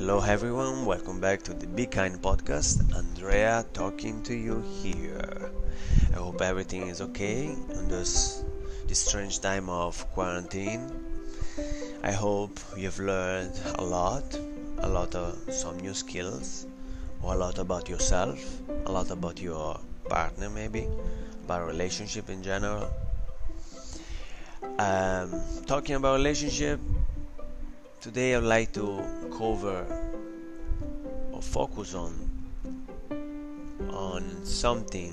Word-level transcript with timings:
Hello, 0.00 0.18
everyone. 0.22 0.86
Welcome 0.86 1.20
back 1.20 1.42
to 1.42 1.52
the 1.52 1.66
Be 1.66 1.84
Kind 1.84 2.22
podcast. 2.22 2.80
Andrea 2.96 3.66
talking 3.74 4.22
to 4.22 4.34
you 4.34 4.64
here. 4.80 5.52
I 6.14 6.16
hope 6.16 6.40
everything 6.40 6.88
is 6.88 7.02
okay 7.02 7.44
in 7.44 7.86
this 7.86 8.42
this 8.88 8.98
strange 8.98 9.40
time 9.40 9.68
of 9.68 10.10
quarantine. 10.12 10.88
I 12.02 12.12
hope 12.12 12.58
you've 12.78 12.98
learned 12.98 13.52
a 13.74 13.84
lot, 13.84 14.24
a 14.78 14.88
lot 14.88 15.14
of 15.14 15.36
some 15.52 15.76
new 15.76 15.92
skills, 15.92 16.66
or 17.20 17.34
a 17.34 17.36
lot 17.36 17.58
about 17.58 17.90
yourself, 17.90 18.40
a 18.86 18.90
lot 18.90 19.10
about 19.10 19.38
your 19.38 19.78
partner, 20.08 20.48
maybe, 20.48 20.88
about 21.44 21.66
relationship 21.66 22.30
in 22.30 22.42
general. 22.42 22.88
Um, 24.78 25.28
talking 25.66 25.96
about 25.96 26.14
relationship, 26.16 26.80
today 28.00 28.34
I'd 28.34 28.44
like 28.44 28.72
to 28.72 29.04
cover 29.36 29.84
or 31.32 31.42
focus 31.42 31.94
on 31.94 32.14
on 33.90 34.24
something 34.42 35.12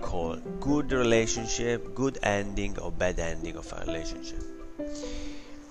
called 0.00 0.40
good 0.60 0.92
relationship, 0.92 1.92
good 1.96 2.18
ending 2.22 2.78
or 2.78 2.92
bad 2.92 3.18
ending 3.18 3.56
of 3.56 3.72
a 3.72 3.84
relationship. 3.86 4.42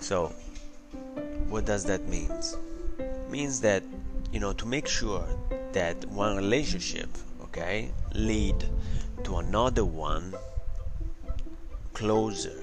So, 0.00 0.26
what 1.48 1.64
does 1.64 1.84
that 1.86 2.06
mean? 2.06 2.30
means 3.30 3.60
that 3.60 3.82
you 4.30 4.40
know 4.40 4.52
to 4.52 4.66
make 4.66 4.86
sure 4.88 5.24
that 5.72 6.04
one 6.06 6.36
relationship, 6.36 7.08
okay, 7.44 7.90
lead 8.14 8.62
to 9.24 9.36
another 9.36 9.86
one 9.86 10.34
closer 11.94 12.62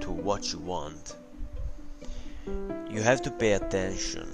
to 0.00 0.10
what 0.10 0.52
you 0.54 0.58
want 0.60 1.16
you 2.90 3.02
have 3.02 3.22
to 3.22 3.30
pay 3.30 3.52
attention 3.52 4.28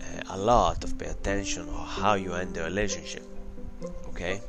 uh, 0.00 0.34
a 0.34 0.38
lot 0.38 0.84
of 0.84 0.98
pay 0.98 1.06
attention 1.06 1.68
on 1.68 1.86
how 1.86 2.14
you 2.14 2.34
end 2.34 2.54
the 2.54 2.62
relationship 2.62 3.22
okay? 4.16 4.40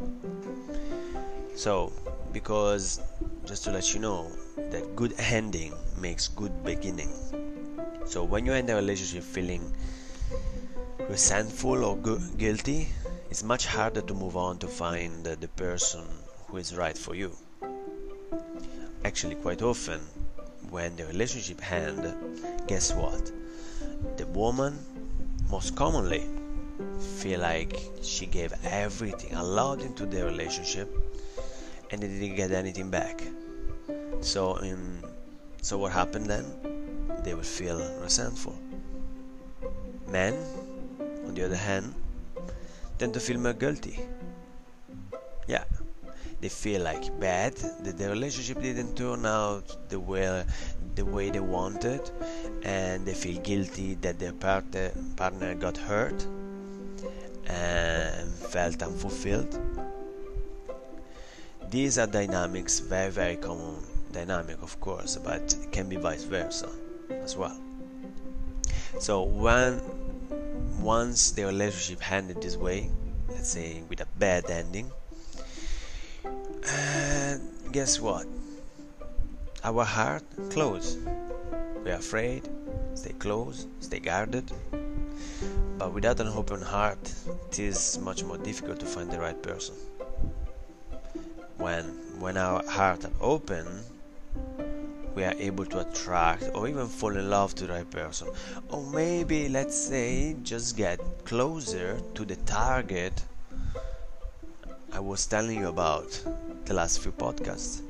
So 1.56 1.92
because 2.32 3.02
just 3.46 3.64
to 3.66 3.72
let 3.72 3.94
you 3.94 4.00
know 4.00 4.32
that 4.72 4.96
good 4.96 5.14
ending 5.18 5.74
makes 6.00 6.28
good 6.28 6.64
beginning. 6.64 7.12
So 8.06 8.24
when 8.24 8.46
you 8.46 8.54
end 8.54 8.70
a 8.70 8.76
relationship 8.76 9.24
feeling 9.24 9.74
resentful 11.10 11.84
or 11.84 11.98
gu- 11.98 12.20
guilty 12.38 12.90
it's 13.30 13.44
much 13.44 13.66
harder 13.66 14.02
to 14.02 14.14
move 14.14 14.38
on 14.38 14.58
to 14.60 14.68
find 14.68 15.26
the 15.26 15.48
person 15.50 16.06
who 16.48 16.58
is 16.58 16.76
right 16.76 16.98
for 16.98 17.16
you. 17.16 17.36
Actually 19.04 19.36
quite 19.36 19.62
often 19.62 20.02
when 20.70 20.96
the 20.96 21.06
relationship 21.06 21.72
end, 21.72 22.14
guess 22.68 22.94
what? 22.94 23.32
The 24.18 24.26
woman 24.28 24.78
most 25.50 25.76
commonly 25.76 26.24
feel 27.18 27.40
like 27.40 27.80
she 28.02 28.26
gave 28.26 28.54
everything, 28.64 29.34
a 29.34 29.44
lot 29.44 29.82
into 29.82 30.06
the 30.06 30.26
relationship, 30.26 30.90
and 31.92 32.02
they 32.02 32.08
didn't 32.08 32.36
get 32.36 32.52
anything 32.52 32.90
back. 32.90 33.22
So, 34.22 34.58
in 34.58 35.04
so 35.62 35.78
what 35.78 35.92
happened 35.92 36.28
then? 36.28 36.46
They 37.24 37.34
will 37.34 37.44
feel 37.44 37.80
resentful. 38.02 38.56
Men, 40.08 40.34
on 41.26 41.34
the 41.34 41.46
other 41.46 41.56
hand, 41.56 41.94
tend 42.98 43.14
to 43.14 43.20
feel 43.20 43.38
more 43.38 43.54
guilty. 43.54 44.00
Yeah, 45.48 45.64
they 46.40 46.50
feel 46.50 46.82
like 46.82 47.20
bad 47.20 47.56
that 47.56 47.98
the 47.98 48.10
relationship 48.10 48.62
didn't 48.62 48.96
turn 48.96 49.26
out 49.26 49.90
the 49.90 50.00
way 50.00 50.44
the 50.96 51.06
way 51.06 51.30
they 51.30 51.40
wanted 51.40 52.02
and 52.64 53.06
they 53.06 53.14
feel 53.14 53.40
guilty 53.42 53.96
that 53.96 54.20
their 54.20 54.34
partner 54.34 54.92
partner 55.16 55.56
got 55.56 55.78
hurt 55.78 56.26
and 57.48 58.30
felt 58.34 58.84
unfulfilled. 58.84 59.60
These 61.70 61.98
are 61.98 62.08
dynamics 62.08 62.80
very 62.80 63.12
very 63.12 63.36
common 63.36 63.84
dynamic 64.12 64.62
of 64.62 64.80
course 64.80 65.18
but 65.18 65.56
can 65.72 65.90
be 65.90 65.96
vice 65.96 66.24
versa 66.24 66.70
as 67.10 67.36
well. 67.36 67.60
So 69.00 69.24
when 69.24 69.82
once 70.82 71.32
the 71.32 71.46
relationship 71.46 72.12
ended 72.12 72.42
this 72.42 72.58
way 72.58 72.92
let's 73.30 73.50
say 73.50 73.84
with 73.90 74.02
a 74.02 74.08
bad 74.18 74.50
ending 74.50 74.92
and 76.66 77.42
guess 77.72 78.00
what? 78.00 78.26
Our 79.64 79.84
heart 79.84 80.24
closed. 80.50 81.00
We're 81.84 81.96
afraid, 81.96 82.48
stay 82.96 83.14
closed, 83.14 83.68
stay 83.80 84.00
guarded. 84.00 84.52
But 85.78 85.94
without 85.94 86.20
an 86.20 86.28
open 86.28 86.62
heart, 86.62 87.14
it 87.50 87.60
is 87.60 88.00
much 88.00 88.24
more 88.24 88.38
difficult 88.38 88.80
to 88.80 88.86
find 88.86 89.12
the 89.12 89.20
right 89.20 89.42
person. 89.42 89.76
When 91.58 91.84
when 92.20 92.38
our 92.38 92.66
heart 92.68 93.06
are 93.06 93.12
open, 93.22 93.66
we 95.16 95.24
are 95.24 95.36
able 95.38 95.66
to 95.66 95.80
attract 95.80 96.50
or 96.56 96.68
even 96.68 96.88
fall 96.88 97.16
in 97.16 97.30
love 97.30 97.56
to 97.56 97.68
the 97.68 97.74
right 97.74 97.90
person. 97.90 98.30
Or 98.70 98.84
maybe 98.84 99.50
let's 99.50 99.76
say 99.76 100.36
just 100.44 100.78
get 100.78 101.00
closer 101.26 102.00
to 102.16 102.26
the 102.26 102.36
target 102.38 103.24
I 104.98 105.00
was 105.00 105.28
telling 105.28 105.60
you 105.60 105.68
about 105.68 106.24
the 106.68 106.74
last 106.74 107.00
few 107.00 107.14
podcasts. 107.14 107.82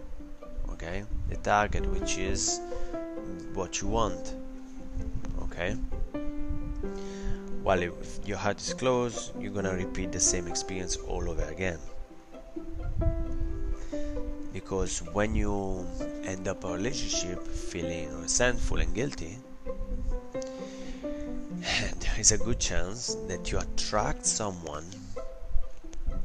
Okay, 0.74 1.04
the 1.30 1.36
target, 1.38 1.84
which 1.88 2.20
is 2.20 2.60
what 3.56 3.82
you 3.82 3.88
want. 3.88 4.36
Okay, 5.46 5.74
while 7.64 7.82
if 7.82 8.20
your 8.24 8.38
heart 8.38 8.62
is 8.62 8.76
closed, 8.76 9.34
you're 9.40 9.52
gonna 9.52 9.74
repeat 9.74 10.12
the 10.12 10.20
same 10.20 10.48
experience 10.48 10.96
all 10.96 11.28
over 11.28 11.44
again. 11.46 11.80
Because 14.54 15.00
when 15.12 15.34
you 15.34 15.88
end 16.24 16.48
up 16.48 16.64
a 16.64 16.74
relationship 16.74 17.48
feeling 17.48 18.16
resentful 18.22 18.78
and 18.78 18.94
guilty, 18.94 19.38
there 21.62 22.20
is 22.20 22.32
a 22.32 22.38
good 22.38 22.60
chance 22.60 23.16
that 23.28 23.52
you 23.52 23.58
attract 23.58 24.24
someone 24.26 24.86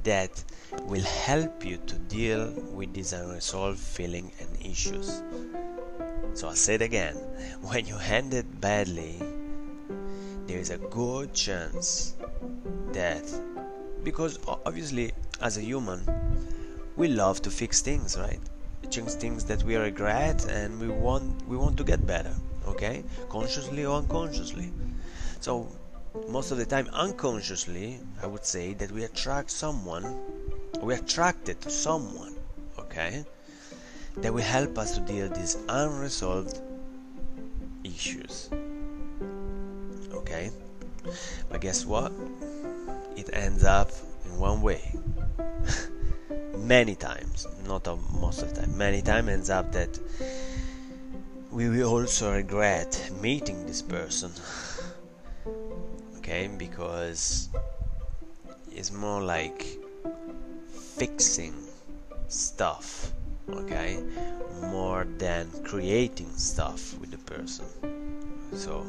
that 0.05 0.43
will 0.85 1.03
help 1.03 1.65
you 1.65 1.77
to 1.87 1.97
deal 1.97 2.51
with 2.73 2.93
these 2.95 3.13
unresolved 3.13 3.79
feelings 3.79 4.33
and 4.41 4.67
issues. 4.67 5.23
So 6.35 6.49
I 6.49 6.55
say 6.55 6.75
it 6.75 6.83
again, 6.83 7.15
when 7.63 7.87
you 7.87 7.97
hand 7.97 8.35
it 8.35 8.61
badly, 8.61 9.21
there 10.47 10.59
is 10.59 10.71
a 10.71 10.79
good 10.79 11.33
chance 11.35 12.15
that 12.93 13.25
because 14.03 14.39
obviously 14.67 15.13
as 15.41 15.57
a 15.57 15.61
human 15.61 16.03
we 16.97 17.09
love 17.09 17.41
to 17.43 17.51
fix 17.51 17.81
things, 17.81 18.19
right? 18.19 18.41
Change 18.91 19.13
things 19.13 19.45
that 19.45 19.63
we 19.63 19.77
regret 19.77 20.47
and 20.47 20.79
we 20.79 20.89
want 20.89 21.47
we 21.49 21.57
want 21.57 21.77
to 21.79 21.85
get 21.85 22.07
better, 22.07 22.35
okay? 22.67 23.05
Consciously 23.29 23.85
or 23.85 23.99
unconsciously. 23.99 24.73
So 25.41 25.69
most 26.29 26.51
of 26.51 26.59
the 26.59 26.67
time 26.67 26.89
unconsciously 26.93 27.99
i 28.23 28.27
would 28.27 28.45
say 28.45 28.75
that 28.75 28.91
we 28.91 29.05
attract 29.05 29.51
someone 29.51 30.19
we're 30.81 30.99
attracted 30.99 31.61
to 31.61 31.71
someone 31.71 32.35
okay 32.79 33.25
that 34.17 34.33
will 34.33 34.43
help 34.43 34.79
us 34.79 34.95
to 34.97 35.01
deal 35.01 35.29
these 35.29 35.57
unresolved 35.69 36.61
issues 37.85 38.51
okay? 40.33 40.51
But 41.51 41.61
guess 41.61 41.85
what? 41.85 42.13
It 43.17 43.29
ends 43.33 43.65
up 43.65 43.91
in 44.25 44.39
one 44.39 44.63
way. 44.63 44.95
Many 46.57 46.95
times 46.95 47.47
not 47.67 47.87
most 48.21 48.43
of 48.43 48.55
the 48.55 48.63
time 48.63 48.77
many 48.77 49.03
times 49.03 49.29
ends 49.29 49.51
up 49.51 49.73
that 49.73 49.99
we 51.51 51.69
will 51.69 51.89
also 51.89 52.33
regret 52.33 53.11
meeting 53.21 53.67
this 53.67 53.83
person 53.83 54.31
okay? 56.23 56.49
Because 56.57 57.49
it's 58.71 58.93
more 58.93 59.21
like 59.21 59.67
fixing 60.97 61.55
stuff 62.29 63.13
okay? 63.51 63.99
More 64.61 65.07
than 65.19 65.51
creating 65.65 66.31
stuff 66.37 66.97
with 66.99 67.11
the 67.11 67.19
person. 67.19 67.67
So 68.55 68.87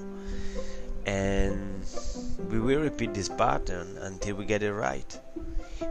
and 1.06 1.84
we 2.50 2.60
will 2.60 2.82
repeat 2.82 3.14
this 3.14 3.30
pattern 3.30 3.98
until 4.02 4.36
we 4.36 4.46
get 4.46 4.62
it 4.62 4.72
right. 4.72 5.20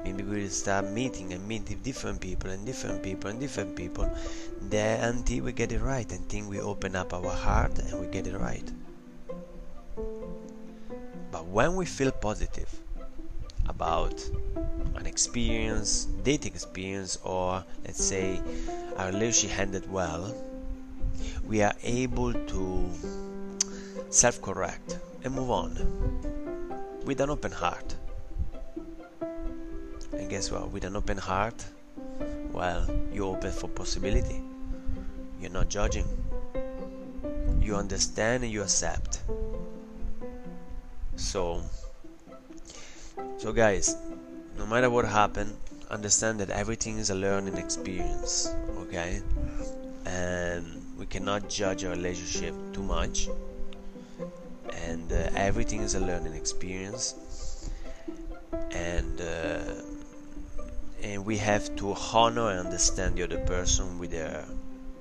Maybe 0.04 0.22
we 0.22 0.42
will 0.42 0.48
start 0.48 0.88
meeting 0.90 1.32
and 1.32 1.46
meeting 1.46 1.80
different 1.82 2.20
people 2.20 2.50
and 2.50 2.64
different 2.64 3.02
people 3.02 3.30
and 3.30 3.40
different 3.40 3.76
people. 3.76 4.08
There 4.62 4.98
until 5.02 5.44
we 5.44 5.52
get 5.52 5.72
it 5.72 5.80
right 5.80 6.10
until 6.10 6.48
we 6.48 6.60
open 6.60 6.96
up 6.96 7.12
our 7.12 7.30
heart 7.30 7.78
and 7.78 8.00
we 8.00 8.06
get 8.06 8.26
it 8.26 8.38
right 8.38 8.72
but 11.32 11.46
when 11.46 11.74
we 11.74 11.86
feel 11.86 12.12
positive 12.12 12.68
about 13.66 14.22
an 14.96 15.06
experience, 15.06 16.04
dating 16.22 16.52
experience, 16.52 17.18
or 17.24 17.64
let's 17.84 18.04
say 18.04 18.40
our 18.98 19.06
relationship 19.06 19.58
ended 19.58 19.90
well, 19.90 20.34
we 21.46 21.62
are 21.62 21.74
able 21.82 22.32
to 22.32 22.90
self 24.10 24.40
correct. 24.42 24.98
and 25.24 25.34
move 25.34 25.50
on 25.50 25.70
with 27.04 27.20
an 27.20 27.30
open 27.30 27.52
heart. 27.52 27.94
And 30.12 30.28
guess 30.28 30.50
what? 30.50 30.70
With 30.70 30.84
an 30.84 30.96
open 30.96 31.16
heart, 31.16 31.64
well, 32.52 32.86
you're 33.12 33.34
open 33.36 33.52
for 33.52 33.68
possibility. 33.68 34.42
You're 35.40 35.52
not 35.52 35.68
judging. 35.68 36.06
You 37.60 37.76
understand 37.76 38.42
and 38.42 38.52
you 38.52 38.62
accept. 38.62 39.22
So, 41.16 41.62
so 43.38 43.52
guys, 43.52 43.96
no 44.58 44.66
matter 44.66 44.90
what 44.90 45.04
happened, 45.04 45.56
understand 45.90 46.40
that 46.40 46.50
everything 46.50 46.98
is 46.98 47.10
a 47.10 47.14
learning 47.14 47.56
experience. 47.56 48.48
Okay, 48.82 49.20
and 50.06 50.66
we 50.98 51.06
cannot 51.06 51.48
judge 51.48 51.84
our 51.84 51.92
relationship 51.92 52.54
too 52.72 52.82
much. 52.82 53.28
And 54.86 55.12
uh, 55.12 55.28
everything 55.36 55.80
is 55.82 55.94
a 55.94 56.00
learning 56.00 56.34
experience. 56.34 57.70
And 58.72 59.20
uh, 59.20 59.82
and 61.02 61.26
we 61.26 61.36
have 61.38 61.74
to 61.76 61.94
honor 62.12 62.50
and 62.50 62.60
understand 62.60 63.16
the 63.16 63.24
other 63.24 63.38
person 63.38 63.98
with 63.98 64.10
their 64.10 64.44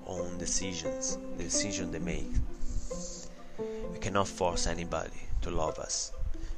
own 0.08 0.38
decisions, 0.38 1.18
the 1.38 1.44
decision 1.44 1.92
they 1.92 2.00
make. 2.00 2.32
Cannot 4.02 4.28
force 4.28 4.68
anybody 4.68 5.22
to 5.44 5.52
love 5.52 5.80
us. 5.80 6.12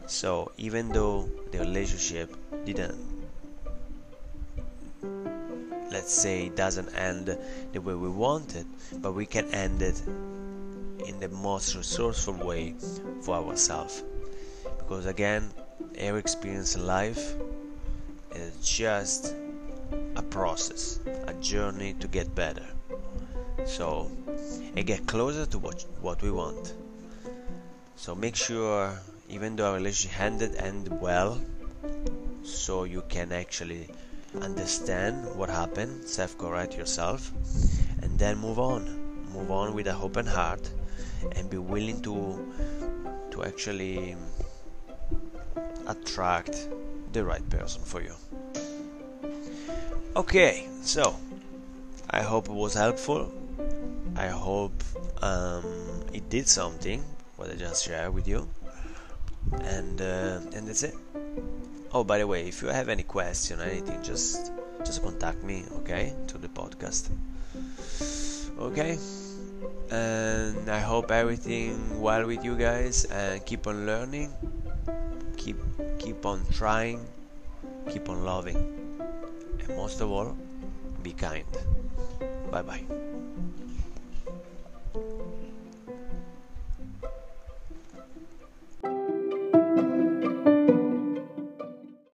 So 0.07 0.51
even 0.57 0.89
though 0.89 1.29
the 1.51 1.59
relationship 1.59 2.35
didn't, 2.65 2.97
let's 5.91 6.13
say, 6.13 6.49
doesn't 6.49 6.89
end 6.95 7.37
the 7.71 7.81
way 7.81 7.93
we 7.93 8.09
wanted, 8.09 8.65
but 8.95 9.13
we 9.13 9.25
can 9.25 9.45
end 9.53 9.81
it 9.81 10.01
in 11.07 11.19
the 11.19 11.29
most 11.29 11.75
resourceful 11.75 12.33
way 12.33 12.75
for 13.21 13.35
ourselves. 13.35 14.03
Because 14.77 15.05
again, 15.05 15.51
every 15.97 16.19
experience 16.19 16.75
in 16.75 16.87
life 16.87 17.35
is 18.35 18.55
just 18.65 19.35
a 20.15 20.21
process, 20.21 20.99
a 21.27 21.33
journey 21.35 21.93
to 21.99 22.07
get 22.07 22.33
better. 22.33 22.65
So, 23.65 24.11
and 24.75 24.85
get 24.85 25.05
closer 25.07 25.45
to 25.45 25.59
what, 25.59 25.85
what 26.01 26.21
we 26.21 26.31
want. 26.31 26.73
So 27.95 28.15
make 28.15 28.35
sure, 28.35 28.99
even 29.29 29.55
though 29.55 29.67
our 29.67 29.75
relationship 29.75 30.19
ended 30.19 30.55
end 30.55 30.99
well, 30.99 31.39
so 32.43 32.83
you 32.83 33.03
can 33.07 33.31
actually 33.31 33.89
understand 34.41 35.35
what 35.35 35.49
happened, 35.49 36.07
self-correct 36.07 36.75
yourself, 36.75 37.31
and 38.01 38.17
then 38.19 38.37
move 38.37 38.59
on. 38.59 38.99
Move 39.33 39.51
on 39.51 39.73
with 39.73 39.87
an 39.87 39.95
open 40.01 40.25
heart, 40.25 40.69
and 41.35 41.49
be 41.49 41.57
willing 41.57 42.01
to 42.01 42.53
to 43.31 43.43
actually 43.43 44.15
attract 45.87 46.69
the 47.13 47.23
right 47.23 47.47
person 47.49 47.81
for 47.81 48.01
you. 48.01 48.13
Okay, 50.15 50.67
so 50.81 51.15
I 52.09 52.21
hope 52.21 52.47
it 52.47 52.53
was 52.53 52.73
helpful. 52.73 53.31
I 54.15 54.27
hope 54.27 54.83
um, 55.23 55.63
it 56.13 56.29
did 56.29 56.47
something 56.47 57.03
what 57.43 57.51
I 57.51 57.59
just 57.59 57.83
shared 57.83 58.13
with 58.13 58.25
you, 58.25 58.47
and 59.67 59.99
uh, 59.99 60.39
and 60.55 60.63
that's 60.63 60.83
it. 60.83 60.95
Oh, 61.91 62.03
by 62.07 62.17
the 62.19 62.25
way, 62.25 62.47
if 62.47 62.61
you 62.63 62.69
have 62.69 62.87
any 62.87 63.03
question 63.03 63.59
or 63.59 63.67
anything, 63.67 63.99
just 64.01 64.55
just 64.85 65.03
contact 65.03 65.43
me, 65.43 65.67
okay, 65.83 66.15
to 66.27 66.37
the 66.39 66.47
podcast. 66.47 67.11
Okay, 68.55 68.95
and 69.91 70.71
I 70.71 70.79
hope 70.79 71.11
everything 71.11 71.99
well 71.99 72.25
with 72.25 72.45
you 72.47 72.55
guys, 72.55 73.03
and 73.11 73.43
keep 73.45 73.67
on 73.67 73.85
learning, 73.85 74.31
keep 75.35 75.59
keep 75.99 76.25
on 76.25 76.47
trying, 76.55 77.03
keep 77.91 78.07
on 78.07 78.23
loving, 78.23 78.55
and 79.59 79.75
most 79.75 79.99
of 79.99 80.07
all, 80.07 80.31
be 81.03 81.11
kind. 81.11 81.43
Bye 82.51 82.63
bye. 82.63 82.87